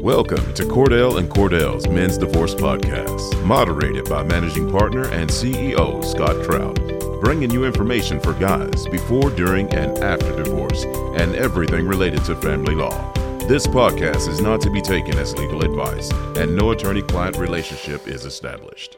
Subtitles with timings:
[0.00, 6.42] Welcome to Cordell and Cordell's Men's Divorce Podcast, moderated by managing partner and CEO Scott
[6.42, 6.76] Trout,
[7.20, 10.84] bringing you information for guys before, during, and after divorce,
[11.20, 13.12] and everything related to family law.
[13.40, 18.08] This podcast is not to be taken as legal advice, and no attorney client relationship
[18.08, 18.96] is established.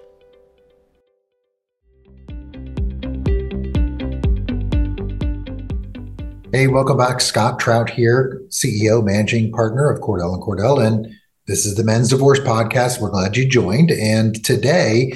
[6.54, 7.22] Hey, welcome back.
[7.22, 10.86] Scott Trout here, CEO, managing partner of Cordell and Cordell.
[10.86, 11.10] And
[11.46, 13.00] this is the Men's Divorce Podcast.
[13.00, 13.90] We're glad you joined.
[13.90, 15.14] And today,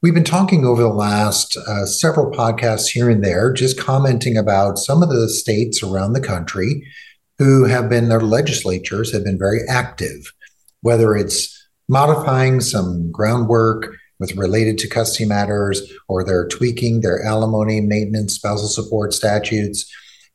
[0.00, 4.78] we've been talking over the last uh, several podcasts here and there, just commenting about
[4.78, 6.82] some of the states around the country
[7.36, 10.32] who have been, their legislatures have been very active,
[10.80, 17.82] whether it's modifying some groundwork with related to custody matters, or they're tweaking their alimony,
[17.82, 19.84] maintenance, spousal support statutes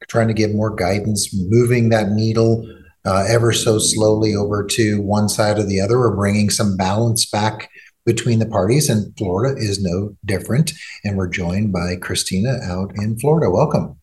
[0.08, 2.68] trying to give more guidance, moving that needle
[3.06, 7.26] uh, ever so slowly over to one side or the other, or bringing some balance
[7.30, 7.70] back
[8.06, 8.90] between the parties.
[8.90, 10.74] And Florida is no different.
[11.04, 13.50] And we're joined by Christina out in Florida.
[13.50, 14.00] Welcome.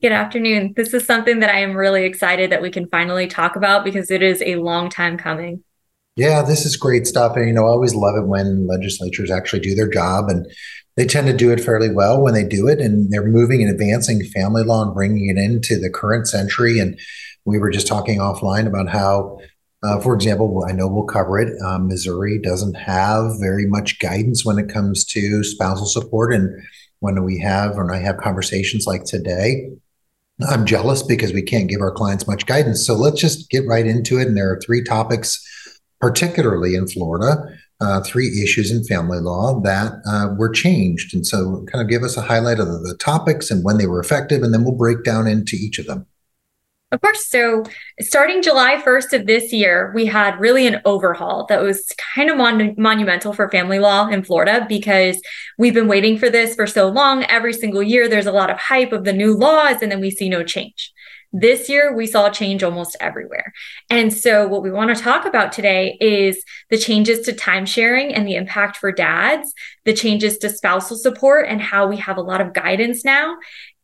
[0.00, 0.72] Good afternoon.
[0.74, 4.10] This is something that I am really excited that we can finally talk about because
[4.10, 5.62] it is a long time coming.
[6.16, 7.36] Yeah, this is great stuff.
[7.36, 10.46] And, you know, I always love it when legislatures actually do their job and
[10.96, 12.80] they tend to do it fairly well when they do it.
[12.80, 16.78] And they're moving and advancing family law and bringing it into the current century.
[16.78, 16.98] And
[17.46, 19.38] we were just talking offline about how,
[19.82, 21.60] uh, for example, I know we'll cover it.
[21.62, 26.34] Um, Missouri doesn't have very much guidance when it comes to spousal support.
[26.34, 26.62] And
[27.00, 29.70] when we have, and I have conversations like today,
[30.46, 32.86] I'm jealous because we can't give our clients much guidance.
[32.86, 34.28] So let's just get right into it.
[34.28, 35.42] And there are three topics
[36.02, 37.36] particularly in Florida,
[37.80, 41.14] uh, three issues in family law that uh, were changed.
[41.14, 44.00] And so, kind of give us a highlight of the, topics and when they were
[44.00, 46.06] effective, and then we'll break down into each of them.
[46.90, 47.26] Of course.
[47.26, 47.64] So,
[48.00, 52.36] starting July 1st of this year, we had really an overhaul that was kind of
[52.36, 55.22] mon- monumental for family law in Florida because
[55.56, 57.24] we've been waiting for this for so long.
[57.24, 60.10] Every single year, there's a lot of hype of the new laws, and then we
[60.10, 60.92] see no change.
[61.32, 63.52] This year, we saw change almost everywhere.
[63.88, 68.14] And so, what we want to talk about today is the changes to time sharing
[68.14, 69.54] and the impact for dads,
[69.84, 73.36] the changes to spousal support and how we have a lot of guidance now,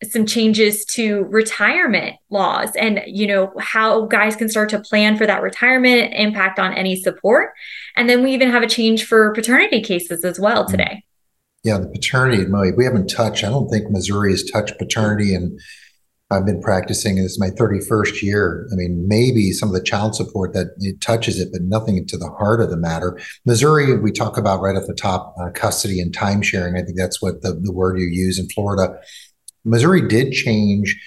[0.04, 5.26] some changes to retirement laws and you know how guys can start to plan for
[5.26, 7.52] that retirement impact on any support
[7.96, 10.70] and then we even have a change for paternity cases as well mm.
[10.70, 11.02] today
[11.64, 12.44] yeah the paternity
[12.76, 15.58] we haven't touched i don't think missouri has touched paternity and
[16.30, 17.16] I've been practicing.
[17.16, 18.68] This is my 31st year.
[18.70, 22.18] I mean, maybe some of the child support that it touches it, but nothing to
[22.18, 23.18] the heart of the matter.
[23.46, 26.76] Missouri, we talk about right at the top, uh, custody and time sharing.
[26.76, 28.98] I think that's what the, the word you use in Florida.
[29.64, 31.00] Missouri did change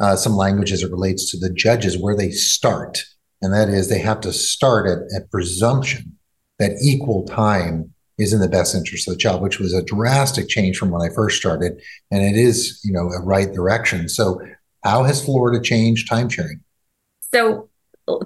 [0.00, 3.04] uh, some language as it relates to the judges where they start.
[3.42, 6.18] And that is they have to start at, at presumption
[6.58, 10.48] that equal time is in the best interest of the child, which was a drastic
[10.48, 11.80] change from when I first started.
[12.10, 14.08] And it is, you know, a right direction.
[14.08, 14.40] So
[14.84, 16.60] how has Florida changed time sharing?
[17.32, 17.70] So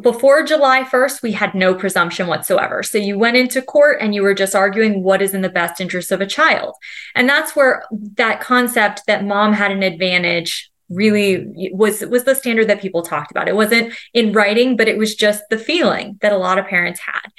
[0.03, 2.83] before July 1st, we had no presumption whatsoever.
[2.83, 5.81] So you went into court and you were just arguing what is in the best
[5.81, 6.75] interest of a child.
[7.15, 7.85] And that's where
[8.17, 13.31] that concept that mom had an advantage really was was the standard that people talked
[13.31, 13.47] about.
[13.47, 17.01] It wasn't in writing, but it was just the feeling that a lot of parents
[17.01, 17.31] had.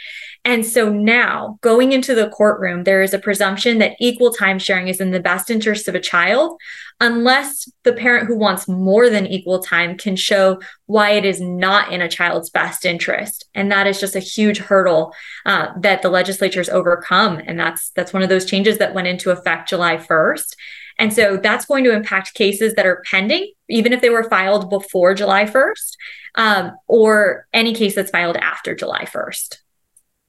[0.45, 4.87] And so now going into the courtroom, there is a presumption that equal time sharing
[4.87, 6.59] is in the best interest of a child,
[7.01, 11.91] unless the parent who wants more than equal time can show why it is not
[11.91, 13.47] in a child's best interest.
[13.53, 15.13] And that is just a huge hurdle
[15.45, 17.41] uh, that the legislature's overcome.
[17.45, 20.55] And that's that's one of those changes that went into effect July 1st.
[20.97, 24.69] And so that's going to impact cases that are pending, even if they were filed
[24.69, 25.95] before July 1st,
[26.35, 29.59] um, or any case that's filed after July 1st.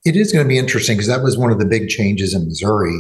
[0.04, 2.46] It is going to be interesting because that was one of the big changes in
[2.46, 2.98] Missouri,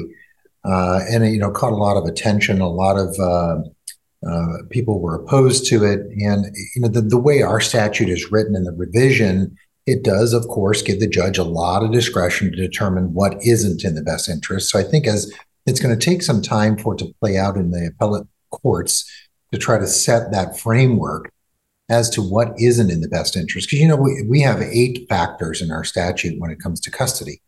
[0.64, 2.60] uh, and it, you know caught a lot of attention.
[2.60, 7.18] A lot of uh, uh, people were opposed to it, and you know the, the
[7.18, 9.56] way our statute is written in the revision,
[9.86, 13.82] it does of course give the judge a lot of discretion to determine what isn't
[13.82, 14.70] in the best interest.
[14.70, 15.32] So I think as
[15.66, 19.10] it's going to take some time for it to play out in the appellate courts
[19.52, 21.32] to try to set that framework
[21.90, 23.68] as to what isn't in the best interest.
[23.68, 26.90] Because, you know, we, we have eight factors in our statute when it comes to
[26.90, 27.42] custody.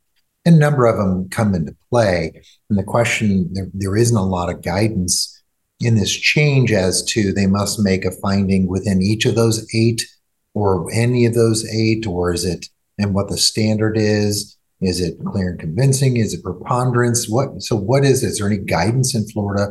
[0.45, 2.43] And a number of them come into play.
[2.69, 5.41] And the question, there, there isn't a lot of guidance
[5.79, 10.03] in this change as to they must make a finding within each of those eight
[10.55, 12.69] or any of those eight, or is it,
[12.99, 14.57] and what the standard is.
[14.81, 16.17] Is it clear and convincing?
[16.17, 17.29] Is it preponderance?
[17.29, 19.71] What so what is Is there any guidance in Florida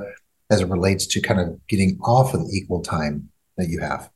[0.49, 4.09] as it relates to kind of getting off of the equal time that you have?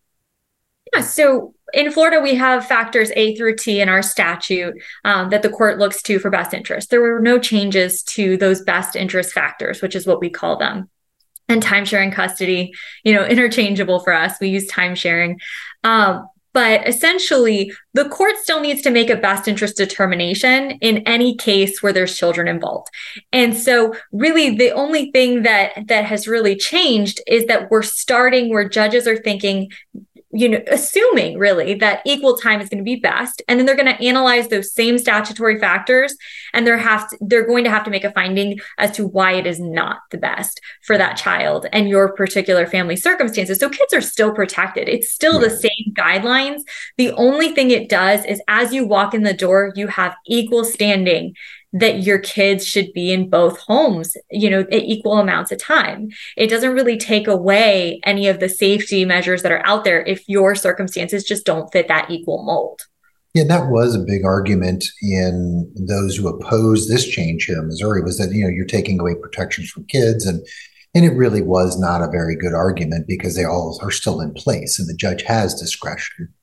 [0.95, 1.01] Yeah.
[1.01, 5.49] So in Florida, we have factors A through T in our statute um, that the
[5.49, 6.89] court looks to for best interest.
[6.89, 10.89] There were no changes to those best interest factors, which is what we call them.
[11.47, 14.39] And time sharing custody, you know, interchangeable for us.
[14.39, 15.39] We use time sharing.
[15.83, 21.35] Um, but essentially, the court still needs to make a best interest determination in any
[21.35, 22.87] case where there's children involved.
[23.33, 28.49] And so really the only thing that that has really changed is that we're starting
[28.49, 29.69] where judges are thinking
[30.35, 33.41] you know, assuming really that equal time is going to be best.
[33.47, 36.17] And then they're going to analyze those same statutory factors
[36.53, 39.31] and they're have to, they're going to have to make a finding as to why
[39.31, 43.59] it is not the best for that child and your particular family circumstances.
[43.59, 44.89] So kids are still protected.
[44.89, 45.47] It's still yeah.
[45.47, 46.63] the same guidelines.
[46.97, 50.65] The only thing it does is as you walk in the door, you have equal
[50.65, 51.33] standing
[51.75, 56.07] that your kids should be in both homes, you know, equal amounts of time.
[56.37, 60.27] It doesn't really take away any of the safety measures that are out there if
[60.29, 62.81] your circumstances just don't fit that equal mold.
[63.33, 68.01] Yeah, that was a big argument in those who opposed this change here in Missouri
[68.01, 70.45] was that, you know, you're taking away protections from kids and
[70.93, 74.33] and it really was not a very good argument because they all are still in
[74.33, 76.33] place and the judge has discretion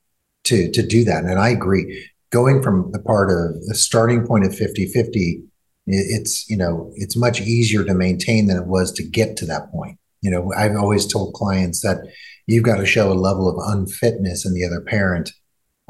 [0.43, 1.23] to to do that.
[1.23, 5.43] And I agree going from the part of the starting point of 50 50
[5.85, 9.71] it's you know it's much easier to maintain than it was to get to that
[9.71, 9.99] point.
[10.21, 11.97] You know i've always told clients that
[12.47, 15.31] you've got to show a level of unfitness in the other parent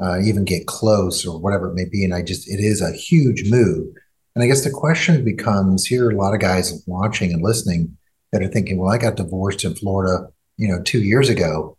[0.02, 2.92] uh, even get close or whatever it may be and i just it is a
[2.92, 3.86] huge move.
[4.34, 7.96] And i guess the question becomes here are a lot of guys watching and listening
[8.32, 10.26] that are thinking well i got divorced in florida
[10.56, 11.78] you know two years ago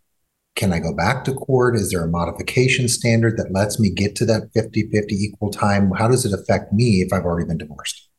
[0.55, 1.75] can I go back to court?
[1.75, 5.91] Is there a modification standard that lets me get to that 50 50 equal time?
[5.91, 8.09] How does it affect me if I've already been divorced?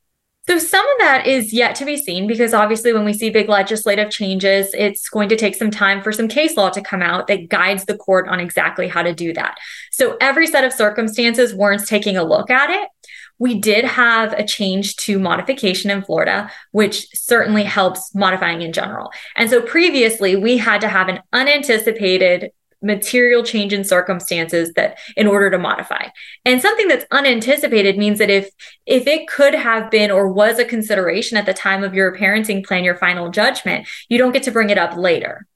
[0.48, 3.48] So, some of that is yet to be seen because obviously, when we see big
[3.48, 7.26] legislative changes, it's going to take some time for some case law to come out
[7.26, 9.56] that guides the court on exactly how to do that.
[9.90, 12.88] So, every set of circumstances warrants taking a look at it
[13.38, 19.10] we did have a change to modification in Florida, which certainly helps modifying in general.
[19.36, 22.50] And so previously, we had to have an unanticipated
[22.82, 26.06] material change in circumstances that in order to modify
[26.44, 28.50] and something that's unanticipated means that if
[28.84, 32.64] if it could have been or was a consideration at the time of your parenting
[32.64, 35.46] plan your final judgment you don't get to bring it up later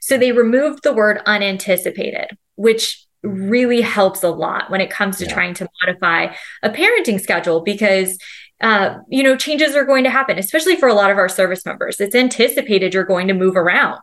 [0.00, 5.24] so they removed the word unanticipated which really helps a lot when it comes to
[5.24, 5.32] yeah.
[5.32, 8.18] trying to modify a parenting schedule because
[8.60, 11.64] uh, you know changes are going to happen especially for a lot of our service
[11.64, 12.00] members.
[12.00, 14.02] It's anticipated you're going to move around.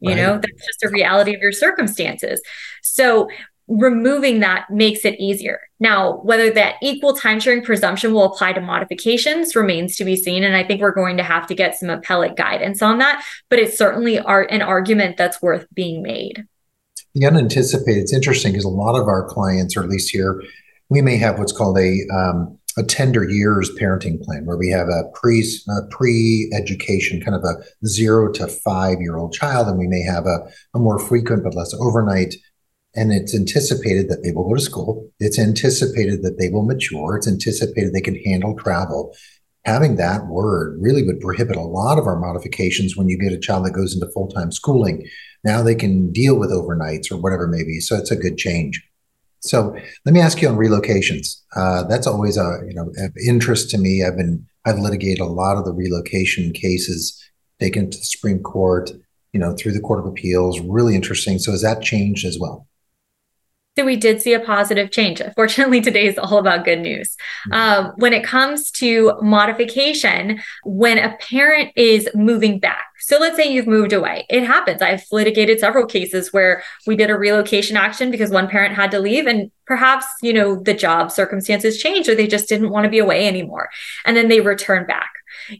[0.00, 0.16] You right.
[0.16, 2.40] know that's just a reality of your circumstances.
[2.82, 3.28] So
[3.66, 5.60] removing that makes it easier.
[5.80, 10.44] Now whether that equal time sharing presumption will apply to modifications remains to be seen
[10.44, 13.58] and i think we're going to have to get some appellate guidance on that but
[13.58, 16.44] it's certainly an argument that's worth being made
[17.14, 20.42] the unanticipated, it's interesting because a lot of our clients, or at least here,
[20.88, 24.88] we may have what's called a um, a tender years parenting plan where we have
[24.88, 29.78] a pre a pre education kind of a zero to five year old child, and
[29.78, 30.40] we may have a,
[30.74, 32.34] a more frequent but less overnight.
[32.96, 35.10] And it's anticipated that they will go to school.
[35.18, 37.16] It's anticipated that they will mature.
[37.16, 39.16] It's anticipated they can handle travel.
[39.64, 43.38] Having that word really would prohibit a lot of our modifications when you get a
[43.38, 45.08] child that goes into full time schooling
[45.44, 47.80] now they can deal with overnights or whatever it may be.
[47.80, 48.82] So it's a good change.
[49.40, 49.76] So
[50.06, 51.42] let me ask you on relocations.
[51.54, 54.02] Uh, that's always a you know of interest to me.
[54.02, 57.22] I've been I've litigated a lot of the relocation cases
[57.60, 58.90] taken to the Supreme Court,
[59.32, 60.60] you know, through the Court of Appeals.
[60.60, 61.38] Really interesting.
[61.38, 62.66] So has that changed as well?
[63.76, 65.20] So we did see a positive change.
[65.34, 67.16] Fortunately, today is all about good news.
[67.50, 67.52] Mm-hmm.
[67.52, 73.50] Um, when it comes to modification, when a parent is moving back, so let's say
[73.50, 74.80] you've moved away, it happens.
[74.80, 79.00] I've litigated several cases where we did a relocation action because one parent had to
[79.00, 82.90] leave and perhaps, you know, the job circumstances changed or they just didn't want to
[82.90, 83.70] be away anymore.
[84.06, 85.10] And then they return back.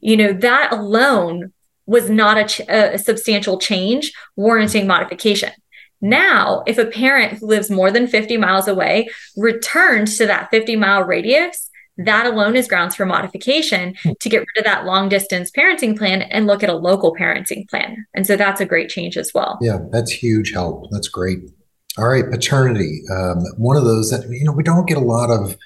[0.01, 1.53] You know, that alone
[1.87, 5.51] was not a, ch- a substantial change warranting modification.
[6.05, 9.09] Now, if a parent who lives more than 50 miles away
[9.39, 14.11] returns to that 50 mile radius, that alone is grounds for modification hmm.
[14.21, 17.67] to get rid of that long distance parenting plan and look at a local parenting
[17.71, 18.05] plan.
[18.15, 19.57] And so that's a great change as well.
[19.63, 20.91] Yeah, that's huge help.
[20.91, 21.39] That's great.
[21.97, 23.01] All right, paternity.
[23.11, 25.57] Um, one of those that, you know, we don't get a lot of,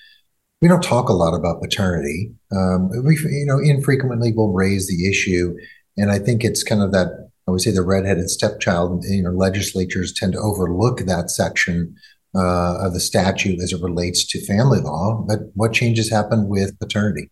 [0.62, 2.30] we don't talk a lot about paternity.
[2.52, 5.56] Um, we, you know, infrequently will raise the issue.
[5.96, 10.12] And I think it's kind of that Would say the redheaded stepchild, you know, legislatures
[10.12, 11.96] tend to overlook that section
[12.34, 15.24] uh, of the statute as it relates to family law.
[15.26, 17.30] But what changes happened with paternity?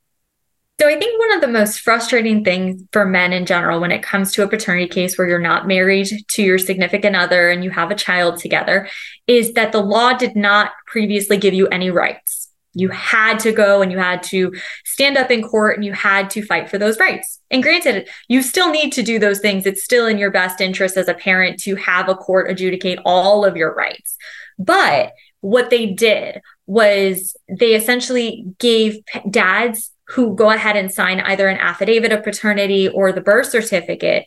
[0.78, 4.02] So I think one of the most frustrating things for men in general when it
[4.02, 7.70] comes to a paternity case where you're not married to your significant other and you
[7.70, 8.88] have a child together
[9.26, 12.50] is that the law did not previously give you any rights.
[12.76, 14.52] You had to go and you had to
[14.84, 17.40] stand up in court and you had to fight for those rights.
[17.50, 19.64] And granted, you still need to do those things.
[19.64, 23.44] It's still in your best interest as a parent to have a court adjudicate all
[23.44, 24.16] of your rights.
[24.58, 28.98] But what they did was they essentially gave
[29.30, 34.26] dads who go ahead and sign either an affidavit of paternity or the birth certificate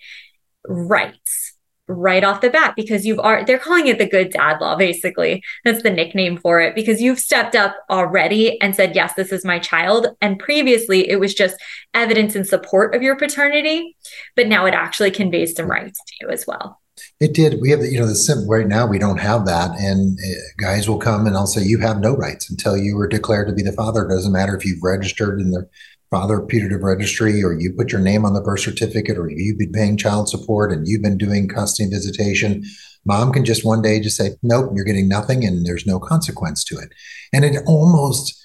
[0.65, 1.49] rights
[1.89, 5.43] right off the bat because you've are they're calling it the good dad law basically
[5.65, 9.43] that's the nickname for it because you've stepped up already and said yes this is
[9.43, 11.58] my child and previously it was just
[11.96, 13.98] evidence in support of your paternity
[14.36, 16.79] but now it actually conveys some rights to you as well
[17.22, 17.62] it did.
[17.62, 18.86] We have, the, you know, the sim right now.
[18.86, 22.13] We don't have that, and uh, guys will come and I'll say, "You have no
[22.13, 25.39] rights until you were declared to be the father." It doesn't matter if you've registered
[25.39, 25.65] in the
[26.10, 29.72] father putative registry, or you put your name on the birth certificate, or you've been
[29.72, 32.63] paying child support and you've been doing custody visitation.
[33.06, 36.63] Mom can just one day just say, "Nope, you're getting nothing," and there's no consequence
[36.66, 36.89] to it.
[37.34, 38.36] And it almost,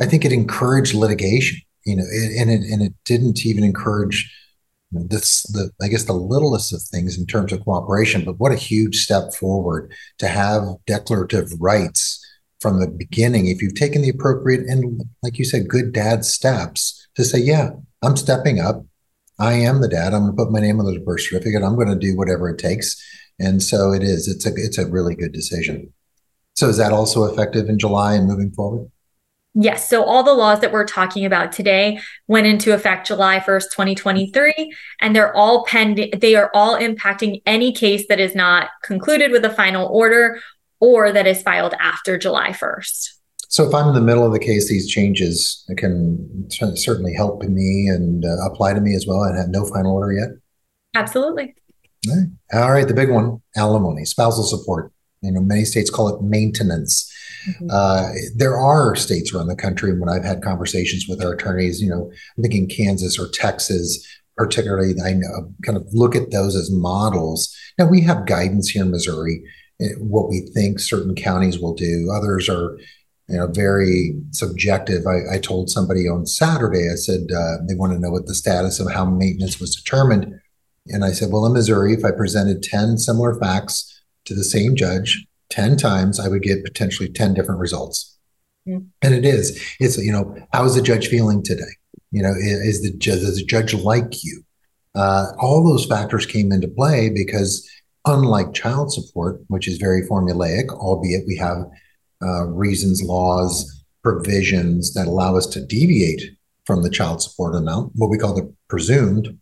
[0.00, 1.60] I think, it encouraged litigation.
[1.84, 4.30] You know, it, and it and it didn't even encourage
[4.92, 8.56] this the I guess the littlest of things in terms of cooperation, but what a
[8.56, 12.24] huge step forward to have declarative rights
[12.60, 13.46] from the beginning.
[13.46, 17.70] If you've taken the appropriate and like you said, good dad steps to say, yeah,
[18.02, 18.84] I'm stepping up.
[19.38, 20.14] I am the dad.
[20.14, 21.62] I'm going to put my name on the birth certificate.
[21.62, 22.96] I'm going to do whatever it takes.
[23.38, 24.28] And so it is.
[24.28, 25.92] It's a it's a really good decision.
[26.54, 28.90] So is that also effective in July and moving forward?
[29.58, 29.88] Yes.
[29.88, 34.74] So all the laws that we're talking about today went into effect July 1st, 2023,
[35.00, 39.44] and they're all pending, they are all impacting any case that is not concluded with
[39.46, 40.40] a final order
[40.78, 43.15] or that is filed after July 1st.
[43.56, 47.88] So if I'm in the middle of the case, these changes can certainly help me
[47.88, 50.28] and uh, apply to me as well I have no final order yet?
[50.94, 51.54] Absolutely.
[52.06, 52.26] All right.
[52.52, 52.86] All right.
[52.86, 54.92] The big one alimony, spousal support.
[55.22, 57.10] You know, many states call it maintenance.
[57.48, 57.68] Mm-hmm.
[57.72, 61.88] Uh, there are states around the country when I've had conversations with our attorneys, you
[61.88, 66.70] know, I'm thinking Kansas or Texas, particularly, I know, kind of look at those as
[66.70, 67.56] models.
[67.78, 69.42] Now, we have guidance here in Missouri,
[69.80, 72.12] eh, what we think certain counties will do.
[72.14, 72.76] Others are,
[73.28, 75.06] you know, very subjective.
[75.06, 78.34] I, I told somebody on Saturday, I said, uh, they want to know what the
[78.34, 80.40] status of how maintenance was determined.
[80.88, 84.76] And I said, well, in Missouri, if I presented 10 similar facts to the same
[84.76, 88.16] judge, 10 times, I would get potentially 10 different results.
[88.68, 88.86] Mm.
[89.02, 89.60] And it is.
[89.80, 91.62] It's, you know, how is the judge feeling today?
[92.12, 94.44] You know, is the judge, does the judge like you?
[94.94, 97.68] Uh, all those factors came into play because
[98.06, 101.58] unlike child support, which is very formulaic, albeit we have
[102.22, 106.22] uh, reasons, laws, provisions that allow us to deviate
[106.64, 109.38] from the child support amount, what we call the presumed.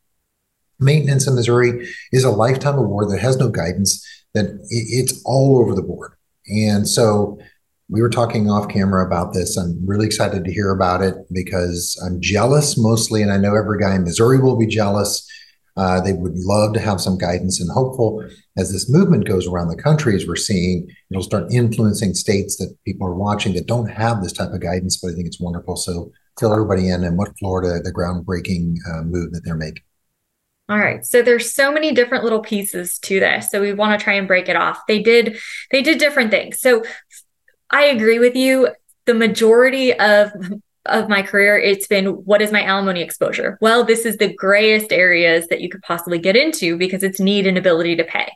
[0.80, 4.04] Maintenance in Missouri is a lifetime award that has no guidance
[4.34, 6.12] that it's all over the board.
[6.48, 7.38] And so
[7.88, 9.56] we were talking off camera about this.
[9.56, 13.78] I'm really excited to hear about it because I'm jealous mostly, and I know every
[13.78, 15.26] guy in Missouri will be jealous.
[15.76, 18.24] Uh, they would love to have some guidance and hopeful
[18.56, 22.76] as this movement goes around the country, as we're seeing, it'll start influencing states that
[22.84, 24.98] people are watching that don't have this type of guidance.
[25.02, 25.76] But I think it's wonderful.
[25.76, 29.82] So fill everybody in and what Florida, the groundbreaking uh, move that they're making.
[30.68, 31.04] All right.
[31.04, 33.50] So there's so many different little pieces to this.
[33.50, 34.80] So we want to try and break it off.
[34.88, 35.38] They did
[35.70, 36.60] they did different things.
[36.60, 36.84] So
[37.70, 38.68] I agree with you.
[39.04, 40.32] The majority of
[40.86, 43.58] of my career, it's been what is my alimony exposure?
[43.60, 47.46] Well, this is the grayest areas that you could possibly get into because it's need
[47.46, 48.30] and ability to pay.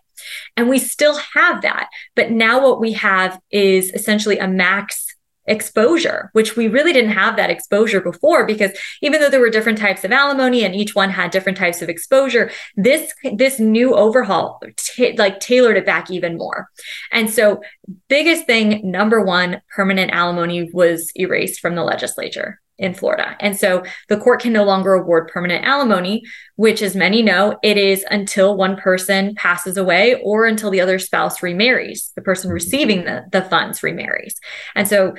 [0.56, 1.88] And we still have that.
[2.16, 5.07] But now what we have is essentially a max
[5.48, 8.70] exposure, which we really didn't have that exposure before because
[9.02, 11.88] even though there were different types of alimony and each one had different types of
[11.88, 16.68] exposure, this this new overhaul t- like tailored it back even more.
[17.12, 17.62] And so
[18.08, 23.36] biggest thing number 1 permanent alimony was erased from the legislature in Florida.
[23.40, 26.22] And so the court can no longer award permanent alimony,
[26.56, 30.98] which, as many know, it is until one person passes away or until the other
[30.98, 32.54] spouse remarries, the person mm-hmm.
[32.54, 34.36] receiving the, the funds remarries.
[34.76, 35.14] And so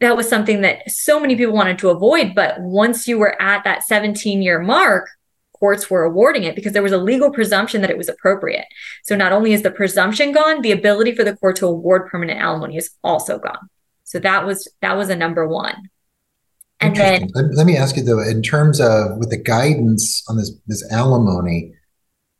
[0.00, 2.34] that was something that so many people wanted to avoid.
[2.34, 5.08] But once you were at that 17 year mark,
[5.52, 8.66] courts were awarding it because there was a legal presumption that it was appropriate.
[9.04, 12.40] So not only is the presumption gone, the ability for the court to award permanent
[12.40, 13.70] alimony is also gone.
[14.02, 15.88] So that was that was a number one.
[16.80, 20.36] And then let, let, me ask you though, in terms of with the guidance on
[20.36, 21.72] this this alimony,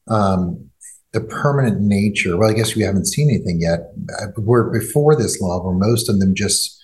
[0.08, 0.70] um,
[1.12, 2.36] the permanent nature.
[2.36, 3.92] Well, I guess we haven't seen anything yet.
[4.36, 6.83] Where before this law, where most of them just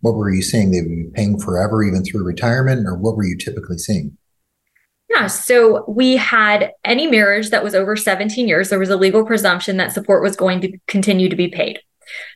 [0.00, 0.70] what were you seeing?
[0.70, 4.16] They would be paying forever, even through retirement, or what were you typically seeing?
[5.08, 9.24] Yeah, so we had any marriage that was over 17 years, there was a legal
[9.24, 11.80] presumption that support was going to continue to be paid.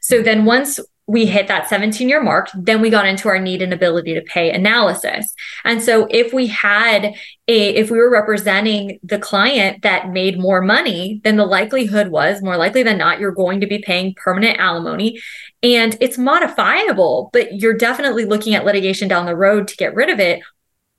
[0.00, 3.60] So then once we hit that 17 year mark, then we got into our need
[3.60, 5.34] and ability to pay analysis.
[5.64, 7.14] And so if we had
[7.46, 12.42] a, if we were representing the client that made more money, then the likelihood was
[12.42, 15.20] more likely than not, you're going to be paying permanent alimony
[15.62, 20.08] and it's modifiable, but you're definitely looking at litigation down the road to get rid
[20.08, 20.40] of it.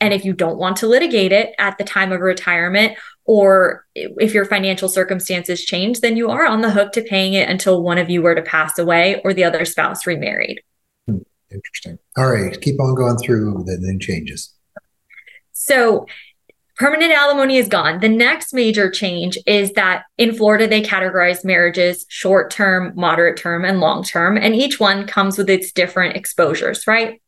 [0.02, 4.34] And if you don't want to litigate it at the time of retirement, or if
[4.34, 7.98] your financial circumstances change, then you are on the hook to paying it until one
[7.98, 10.62] of you were to pass away or the other spouse remarried.
[11.08, 11.18] Hmm,
[11.52, 11.98] interesting.
[12.18, 14.54] All right, keep on going through the new changes.
[15.54, 16.06] So,
[16.78, 18.00] permanent alimony is gone.
[18.00, 23.66] The next major change is that in Florida, they categorize marriages short term, moderate term,
[23.66, 27.22] and long term, and each one comes with its different exposures, right?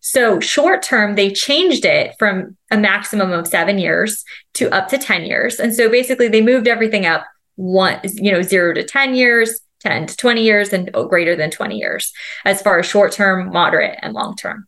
[0.00, 4.98] So short term, they changed it from a maximum of seven years to up to
[4.98, 5.58] 10 years.
[5.58, 10.06] And so basically they moved everything up one, you know, zero to 10 years, 10
[10.06, 12.12] to 20 years, and oh, greater than 20 years
[12.44, 14.66] as far as short term, moderate, and long term.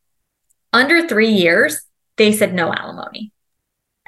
[0.73, 1.80] Under three years,
[2.16, 3.33] they said no alimony.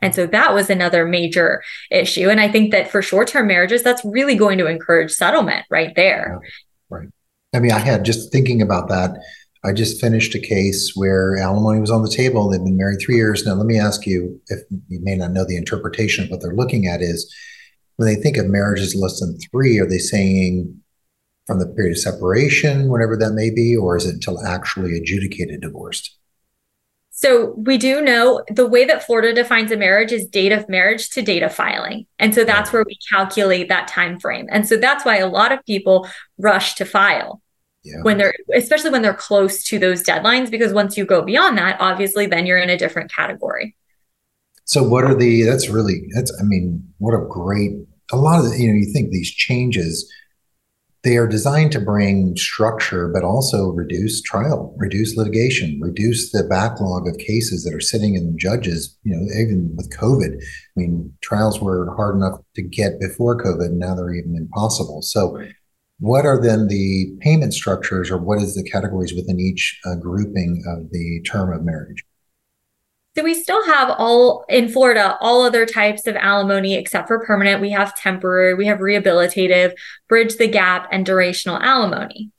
[0.02, 2.30] And so that was another major issue.
[2.30, 5.94] And I think that for short term marriages, that's really going to encourage settlement right
[5.94, 6.40] there.
[6.88, 7.08] Right.
[7.54, 9.10] I mean, I had just thinking about that
[9.62, 12.48] I just finished a case where alimony was on the table.
[12.48, 13.44] They've been married three years.
[13.44, 16.54] Now, let me ask you if you may not know the interpretation of what they're
[16.54, 17.32] looking at is
[17.96, 20.80] when they think of marriages less than three, are they saying
[21.46, 25.60] from the period of separation, whatever that may be, or is it until actually adjudicated
[25.60, 26.16] divorced?
[27.10, 31.10] So we do know the way that Florida defines a marriage is date of marriage
[31.10, 32.06] to date of filing.
[32.18, 34.46] And so that's where we calculate that time frame.
[34.50, 37.42] And so that's why a lot of people rush to file
[37.82, 38.02] yeah.
[38.02, 41.80] when they're especially when they're close to those deadlines because once you go beyond that
[41.80, 43.76] obviously then you're in a different category.
[44.64, 47.72] So what are the that's really that's i mean what a great
[48.12, 50.10] a lot of the, you know you think these changes
[51.02, 57.08] they are designed to bring structure but also reduce trial reduce litigation reduce the backlog
[57.08, 60.36] of cases that are sitting in judges you know even with covid.
[60.36, 65.02] I mean trials were hard enough to get before covid and now they're even impossible.
[65.02, 65.36] So
[66.00, 70.62] what are then the payment structures or what is the categories within each uh, grouping
[70.66, 72.04] of the term of marriage?
[73.16, 77.60] So we still have all in Florida, all other types of alimony except for permanent.
[77.60, 79.72] We have temporary, we have rehabilitative,
[80.08, 82.30] bridge the gap, and durational alimony.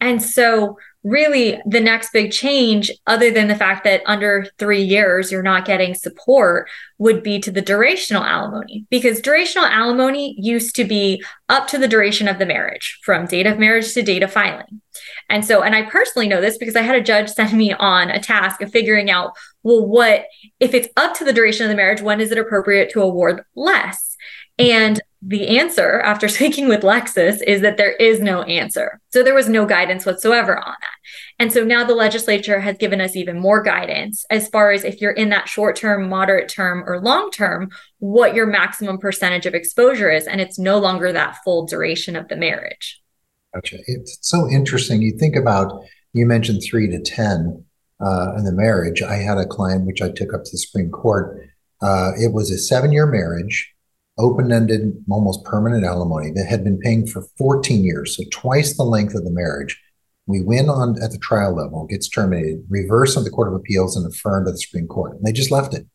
[0.00, 0.76] And so
[1.06, 5.64] really the next big change, other than the fact that under three years you're not
[5.64, 8.84] getting support, would be to the durational alimony.
[8.90, 13.46] Because durational alimony used to be up to the duration of the marriage, from date
[13.46, 14.82] of marriage to date of filing.
[15.28, 18.10] And so, and I personally know this because I had a judge send me on
[18.10, 20.26] a task of figuring out, well, what
[20.58, 23.42] if it's up to the duration of the marriage, when is it appropriate to award
[23.54, 24.05] less?
[24.58, 29.00] And the answer after speaking with Lexis is that there is no answer.
[29.10, 30.96] So there was no guidance whatsoever on that.
[31.38, 35.00] And so now the legislature has given us even more guidance as far as if
[35.00, 39.54] you're in that short term, moderate term, or long term, what your maximum percentage of
[39.54, 40.26] exposure is.
[40.26, 43.00] And it's no longer that full duration of the marriage.
[43.54, 43.78] Gotcha.
[43.86, 45.02] It's so interesting.
[45.02, 45.72] You think about,
[46.12, 47.64] you mentioned three to 10
[48.04, 49.02] uh, in the marriage.
[49.02, 51.38] I had a client which I took up to the Supreme Court.
[51.82, 53.74] Uh, it was a seven year marriage
[54.18, 59.14] open-ended, almost permanent alimony that had been paying for 14 years, so twice the length
[59.14, 59.80] of the marriage.
[60.26, 63.96] We win on at the trial level, gets terminated, reverse on the Court of Appeals,
[63.96, 65.16] and affirmed at the Supreme Court.
[65.16, 65.86] And they just left it.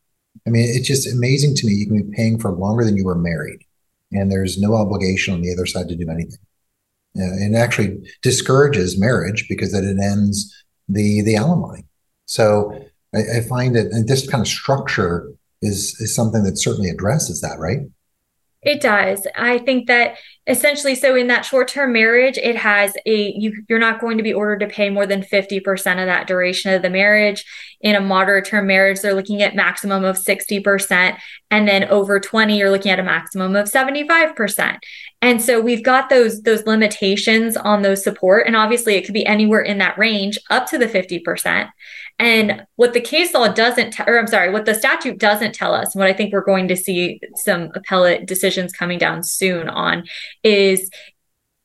[0.47, 1.73] I mean, it's just amazing to me.
[1.73, 3.65] You can be paying for longer than you were married,
[4.12, 6.38] and there's no obligation on the other side to do anything.
[7.17, 11.84] Uh, and actually discourages marriage because that it ends the the alimony.
[12.25, 12.73] So
[13.13, 15.29] I, I find that this kind of structure
[15.62, 17.79] is is something that certainly addresses that, right?
[18.63, 19.26] It does.
[19.36, 23.80] I think that essentially, so in that short term marriage, it has a, you, you're
[23.80, 26.89] not going to be ordered to pay more than 50% of that duration of the
[26.89, 27.43] marriage.
[27.82, 31.17] In a moderate term marriage, they're looking at maximum of 60%.
[31.50, 34.78] And then over 20, you're looking at a maximum of 75%.
[35.24, 38.45] And so we've got those, those limitations on those support.
[38.45, 41.71] And obviously it could be anywhere in that range up to the 50%.
[42.21, 45.73] And what the case law doesn't, t- or I'm sorry, what the statute doesn't tell
[45.73, 49.67] us, and what I think we're going to see some appellate decisions coming down soon
[49.67, 50.03] on
[50.43, 50.91] is,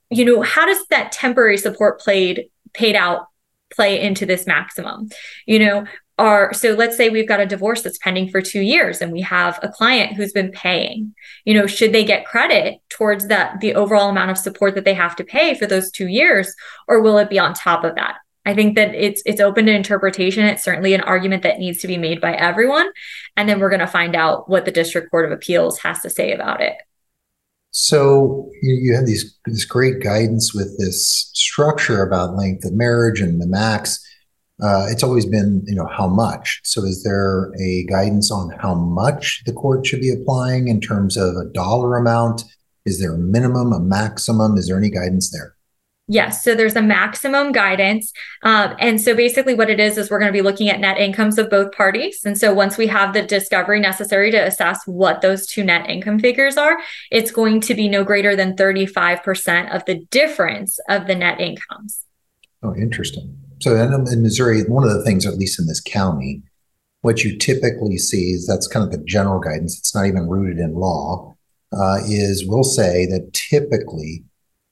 [0.08, 3.26] you know, how does that temporary support played paid out
[3.70, 5.10] play into this maximum?
[5.44, 5.86] You know,
[6.18, 9.20] are so let's say we've got a divorce that's pending for two years and we
[9.20, 11.14] have a client who's been paying
[11.44, 14.94] you know should they get credit towards that the overall amount of support that they
[14.94, 16.54] have to pay for those two years
[16.88, 18.16] or will it be on top of that
[18.46, 20.46] I think that it's it's open to interpretation.
[20.46, 22.88] It's certainly an argument that needs to be made by everyone,
[23.36, 26.08] and then we're going to find out what the District Court of Appeals has to
[26.08, 26.76] say about it.
[27.72, 33.42] So you, have these this great guidance with this structure about length of marriage and
[33.42, 34.02] the max.
[34.62, 36.60] Uh, it's always been, you know, how much.
[36.64, 41.18] So is there a guidance on how much the court should be applying in terms
[41.18, 42.44] of a dollar amount?
[42.86, 44.56] Is there a minimum, a maximum?
[44.56, 45.55] Is there any guidance there?
[46.08, 46.44] Yes.
[46.44, 48.12] So there's a maximum guidance.
[48.44, 50.98] Um, and so basically, what it is, is we're going to be looking at net
[50.98, 52.20] incomes of both parties.
[52.24, 56.20] And so once we have the discovery necessary to assess what those two net income
[56.20, 56.78] figures are,
[57.10, 62.02] it's going to be no greater than 35% of the difference of the net incomes.
[62.62, 63.36] Oh, interesting.
[63.60, 66.42] So in, Missouri, one of the things, at least in this county,
[67.00, 69.78] what you typically see is that's kind of the general guidance.
[69.78, 71.34] It's not even rooted in law.
[71.72, 74.22] Uh, is we'll say that typically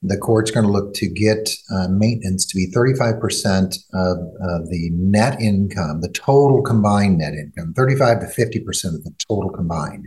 [0.07, 5.41] the court's going to look to get uh, maintenance to be 35% of the net
[5.41, 10.07] income, the total combined net income, 35 to 50% of the total combined.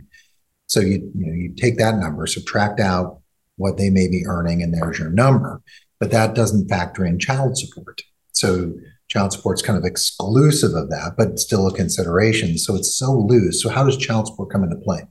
[0.66, 3.20] So you, you, know, you take that number, subtract out
[3.56, 5.60] what they may be earning, and there's your number.
[5.98, 8.00] But that doesn't factor in child support.
[8.30, 8.74] So
[9.08, 12.56] child support's kind of exclusive of that, but still a consideration.
[12.56, 13.60] So it's so loose.
[13.62, 15.08] So how does child support come into play?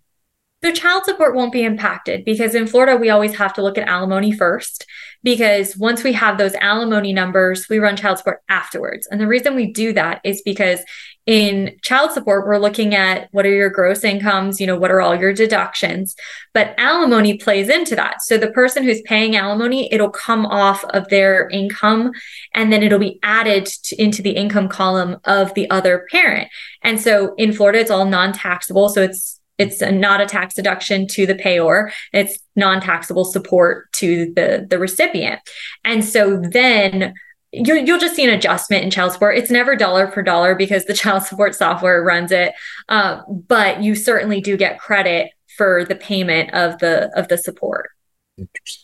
[0.64, 3.88] So child support won't be impacted because in Florida, we always have to look at
[3.88, 4.86] alimony first.
[5.24, 9.08] Because once we have those alimony numbers, we run child support afterwards.
[9.12, 10.80] And the reason we do that is because
[11.26, 15.02] in child support, we're looking at what are your gross incomes, you know, what are
[15.02, 16.16] all your deductions,
[16.54, 18.22] but alimony plays into that.
[18.22, 22.12] So the person who's paying alimony, it'll come off of their income
[22.56, 26.48] and then it'll be added to, into the income column of the other parent.
[26.84, 28.88] And so in Florida, it's all non taxable.
[28.88, 31.92] So it's it's not a tax deduction to the payor.
[32.14, 35.42] It's non-taxable support to the the recipient.
[35.84, 37.14] And so then
[37.52, 39.38] you, you'll just see an adjustment in child support.
[39.38, 42.54] It's never dollar for dollar because the child support software runs it,
[42.90, 47.90] uh, but you certainly do get credit for the payment of the of the support.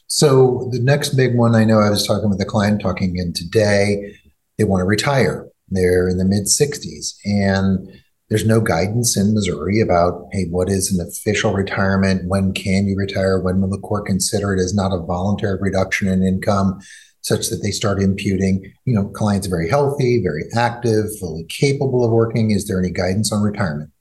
[0.08, 3.34] So the next big one, I know I was talking with a client talking in
[3.34, 4.16] today.
[4.58, 5.48] They want to retire.
[5.70, 10.92] They're in the mid 60s, and there's no guidance in Missouri about, hey, what is
[10.92, 12.28] an official retirement?
[12.28, 13.40] When can you retire?
[13.40, 16.80] When will the court consider it as not a voluntary reduction in income,
[17.22, 18.74] such that they start imputing?
[18.86, 22.52] You know, clients very healthy, very active, fully capable of working.
[22.52, 23.92] Is there any guidance on retirement?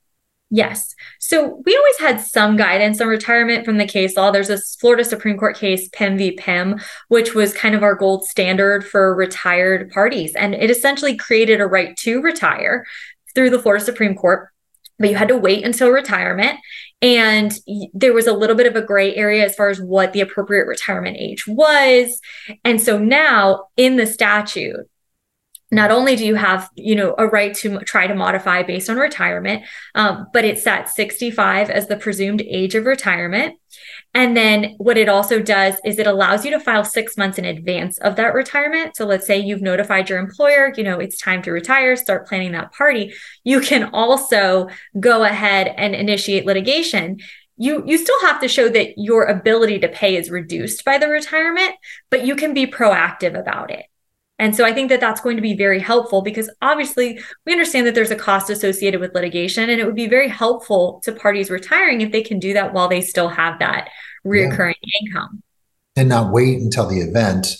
[0.55, 0.93] Yes.
[1.19, 4.29] So we always had some guidance on retirement from the case law.
[4.29, 6.33] There's this Florida Supreme Court case, Pimm v.
[6.33, 10.35] Pimm, which was kind of our gold standard for retired parties.
[10.35, 12.85] And it essentially created a right to retire
[13.35, 14.49] through the Florida Supreme Court,
[14.99, 16.59] but you had to wait until retirement.
[17.01, 17.51] And
[17.93, 20.67] there was a little bit of a gray area as far as what the appropriate
[20.67, 22.21] retirement age was.
[22.63, 24.89] And so now in the statute,
[25.73, 28.97] not only do you have you know a right to try to modify based on
[28.97, 29.63] retirement
[29.95, 33.57] um, but it's at 65 as the presumed age of retirement
[34.13, 37.45] and then what it also does is it allows you to file six months in
[37.45, 38.95] advance of that retirement.
[38.95, 42.51] So let's say you've notified your employer, you know, it's time to retire, start planning
[42.51, 43.13] that party.
[43.43, 44.67] You can also
[44.99, 47.19] go ahead and initiate litigation.
[47.57, 51.07] You, you still have to show that your ability to pay is reduced by the
[51.07, 51.73] retirement,
[52.11, 53.85] but you can be proactive about it.
[54.43, 57.87] And so I think that that's going to be very helpful because obviously we understand
[57.87, 61.49] that there's a cost associated with litigation and it would be very helpful to parties
[61.49, 63.87] retiring if they can do that while they still have that
[64.25, 64.99] reoccurring yeah.
[65.01, 65.41] income.
[65.95, 67.55] And not wait until the event.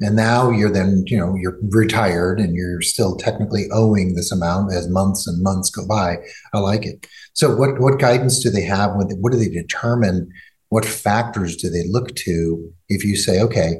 [0.00, 4.74] And now you're then, you know, you're retired and you're still technically owing this amount
[4.74, 6.18] as months and months go by.
[6.52, 7.06] I like it.
[7.32, 10.30] So what what guidance do they have they, what do they determine?
[10.68, 13.76] What factors do they look to if you say, okay,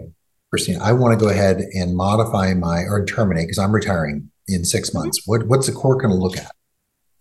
[0.56, 4.64] Christine, I want to go ahead and modify my or terminate because I'm retiring in
[4.64, 5.00] six mm-hmm.
[5.00, 5.20] months.
[5.26, 6.50] What what's the court going to look at?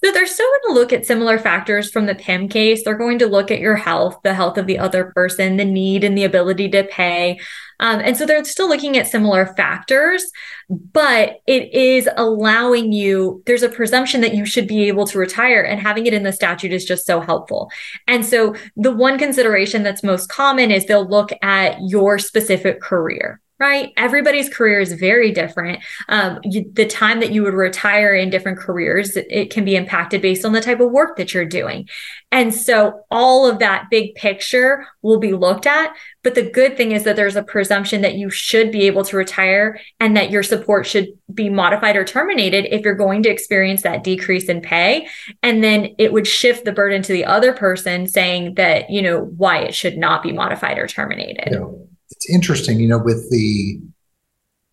[0.06, 2.84] So they're still going to look at similar factors from the Pimm case.
[2.84, 6.04] They're going to look at your health, the health of the other person, the need
[6.04, 7.40] and the ability to pay.
[7.80, 10.24] Um, and so they're still looking at similar factors,
[10.70, 15.64] but it is allowing you, there's a presumption that you should be able to retire,
[15.64, 17.72] and having it in the statute is just so helpful.
[18.08, 23.42] And so the one consideration that's most common is they'll look at your specific career
[23.58, 23.94] right?
[23.96, 25.82] Everybody's career is very different.
[26.10, 30.22] Um, you, the time that you would retire in different careers, it, can be impacted
[30.22, 31.88] based on the type of work that you're doing.
[32.32, 35.96] And so all of that big picture will be looked at.
[36.22, 39.16] But the good thing is that there's a presumption that you should be able to
[39.16, 43.84] retire and that your support should be modified or terminated if you're going to experience
[43.84, 45.08] that decrease in pay.
[45.44, 49.22] And then it would shift the burden to the other person saying that, you know,
[49.38, 51.50] why it should not be modified or terminated.
[51.52, 51.86] Yeah
[52.26, 53.80] it's interesting, you know, with the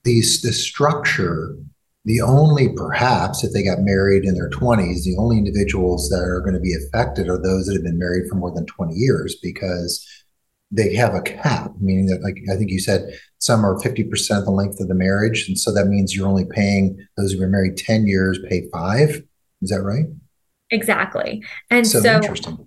[0.05, 1.57] these the structure
[2.05, 6.41] The only, perhaps, if they got married in their 20s, the only individuals that are
[6.41, 9.37] going to be affected are those that have been married for more than 20 years
[9.41, 10.05] because
[10.73, 14.45] they have a cap, meaning that, like I think you said, some are 50% of
[14.45, 15.47] the length of the marriage.
[15.47, 19.23] And so that means you're only paying those who've been married 10 years pay five.
[19.61, 20.07] Is that right?
[20.71, 21.45] Exactly.
[21.71, 22.67] And so, so interesting.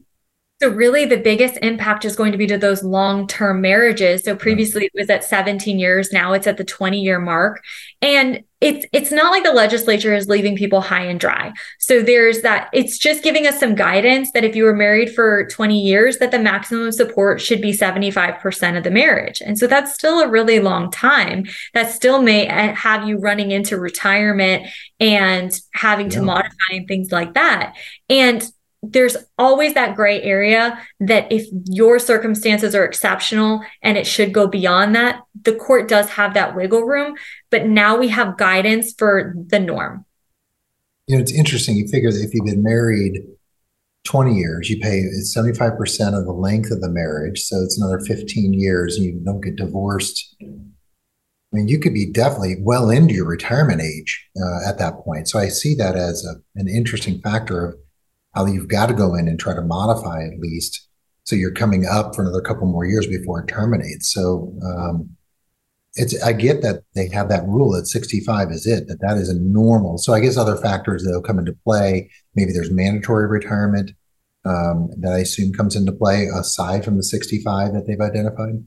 [0.66, 4.24] So, really, the biggest impact is going to be to those long term marriages.
[4.24, 7.64] So, previously it was at 17 years, now it's at the 20 year mark.
[8.02, 11.54] And it's it's not like the legislature is leaving people high and dry.
[11.78, 15.46] So there's that it's just giving us some guidance that if you were married for
[15.50, 19.42] 20 years that the maximum support should be 75% of the marriage.
[19.46, 21.46] And so that's still a really long time.
[21.76, 24.68] That still may uh, have you running into retirement
[25.00, 26.18] and having yeah.
[26.18, 27.76] to modify and things like that.
[28.10, 28.44] And
[28.92, 34.48] there's always that gray area that if your circumstances are exceptional and it should go
[34.48, 37.16] beyond that, the court does have that wiggle room.
[37.50, 40.06] But now we have guidance for the norm.
[41.08, 41.76] You know, it's interesting.
[41.76, 43.22] You figure that if you've been married
[44.06, 47.42] 20 years, you pay 75% of the length of the marriage.
[47.42, 50.36] So it's another 15 years and you don't get divorced.
[50.42, 55.30] I mean, you could be definitely well into your retirement age uh, at that point.
[55.30, 57.76] So I see that as a, an interesting factor of
[58.44, 60.88] you've got to go in and try to modify at least
[61.24, 64.14] so you're coming up for another couple more years before it terminates.
[64.14, 65.10] So um,
[65.96, 69.30] it's I get that they have that rule that 65 is it that that is
[69.30, 69.98] a normal.
[69.98, 72.12] So I guess other factors that'll come into play.
[72.36, 73.92] Maybe there's mandatory retirement
[74.46, 78.64] um, that I assume comes into play aside from the 65 that they've identified.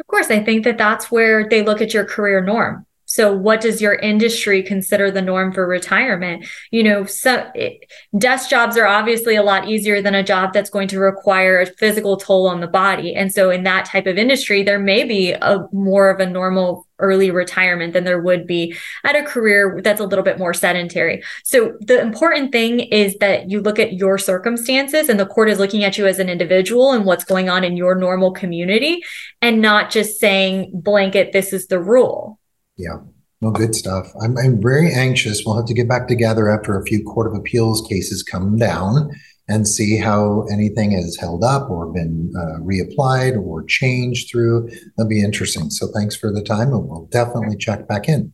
[0.00, 2.86] Of course, I think that that's where they look at your career norm.
[3.08, 6.46] So what does your industry consider the norm for retirement?
[6.70, 10.70] You know, so it, desk jobs are obviously a lot easier than a job that's
[10.70, 13.14] going to require a physical toll on the body.
[13.14, 16.86] And so in that type of industry, there may be a more of a normal
[16.98, 21.22] early retirement than there would be at a career that's a little bit more sedentary.
[21.44, 25.58] So the important thing is that you look at your circumstances and the court is
[25.58, 29.02] looking at you as an individual and what's going on in your normal community
[29.40, 32.37] and not just saying blanket this is the rule.
[32.78, 32.98] Yeah.
[33.40, 34.10] Well, good stuff.
[34.20, 35.42] I'm, I'm very anxious.
[35.44, 39.10] We'll have to get back together after a few Court of Appeals cases come down
[39.48, 44.68] and see how anything has held up or been uh, reapplied or changed through.
[44.96, 45.70] That'll be interesting.
[45.70, 48.32] So thanks for the time, and we'll definitely check back in.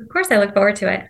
[0.00, 1.04] Of course, I look forward to it.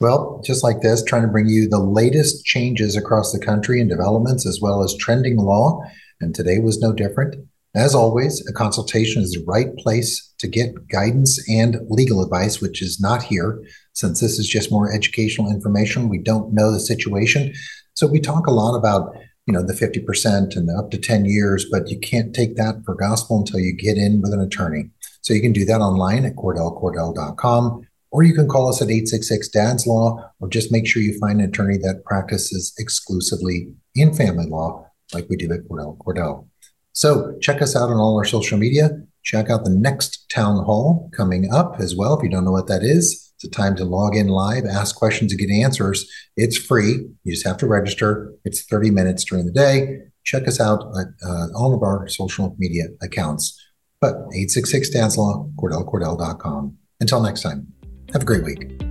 [0.00, 3.88] Well, just like this, trying to bring you the latest changes across the country and
[3.88, 5.80] developments, as well as trending law.
[6.20, 7.36] And today was no different.
[7.74, 12.80] As always, a consultation is the right place to get guidance and legal advice, which
[12.80, 16.08] is not here since this is just more educational information.
[16.08, 17.52] We don't know the situation.
[17.94, 21.24] So we talk a lot about, you know, the 50% and the up to 10
[21.24, 24.90] years, but you can't take that for gospel until you get in with an attorney.
[25.22, 29.48] So you can do that online at cordellcordell.com or you can call us at 866
[29.48, 34.46] Dad's Law or just make sure you find an attorney that practices exclusively in family
[34.46, 36.46] law like we do at Cordell Cordell.
[36.94, 38.90] So check us out on all our social media.
[39.24, 42.16] Check out the next town hall coming up as well.
[42.16, 44.94] If you don't know what that is, it's a time to log in live, ask
[44.94, 46.08] questions, and get answers.
[46.36, 47.06] It's free.
[47.24, 48.32] You just have to register.
[48.44, 49.98] It's 30 minutes during the day.
[50.24, 53.60] Check us out at uh, all of our social media accounts.
[54.00, 56.76] But 866 Dad's Law, CordellCordell.com.
[57.00, 57.66] Until next time,
[58.12, 58.83] have a great week.